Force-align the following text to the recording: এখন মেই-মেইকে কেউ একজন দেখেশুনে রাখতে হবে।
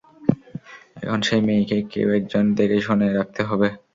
এখন 0.97 1.19
মেই-মেইকে 1.27 1.77
কেউ 1.91 2.07
একজন 2.19 2.43
দেখেশুনে 2.57 3.07
রাখতে 3.17 3.41
হবে। 3.49 3.67